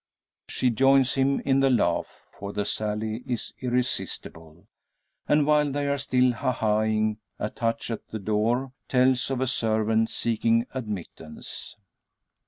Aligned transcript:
She 0.47 0.71
joins 0.71 1.13
him 1.13 1.41
in 1.41 1.59
the 1.59 1.69
laugh, 1.69 2.25
for 2.33 2.51
the 2.53 2.65
sally 2.65 3.23
is 3.27 3.53
irresistible. 3.59 4.65
And 5.27 5.45
while 5.45 5.71
they 5.71 5.87
are 5.87 5.99
still 5.99 6.33
ha 6.33 6.51
ha 6.53 6.81
ing, 6.85 7.19
a 7.37 7.51
touch 7.51 7.91
at 7.91 8.07
the 8.07 8.17
door 8.17 8.71
tells 8.89 9.29
of 9.29 9.41
a 9.41 9.45
servant 9.45 10.09
seeking 10.09 10.65
admittance. 10.73 11.75